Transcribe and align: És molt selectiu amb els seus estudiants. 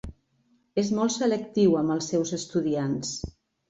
És 0.83 0.89
molt 1.01 1.15
selectiu 1.17 1.79
amb 1.83 1.97
els 1.99 2.11
seus 2.15 2.37
estudiants. 2.43 3.19